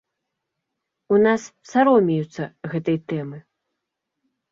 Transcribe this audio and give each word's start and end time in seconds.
У 1.15 1.19
нас 1.25 1.41
саромеюцца 1.71 2.43
гэтай 2.73 2.97
тэмы. 3.13 3.37